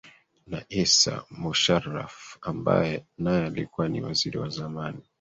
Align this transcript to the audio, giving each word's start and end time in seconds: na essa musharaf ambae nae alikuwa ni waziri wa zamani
na 0.51 0.59
essa 0.81 1.13
musharaf 1.39 2.37
ambae 2.41 3.05
nae 3.17 3.45
alikuwa 3.45 3.89
ni 3.89 4.01
waziri 4.01 4.37
wa 4.37 4.49
zamani 4.49 5.01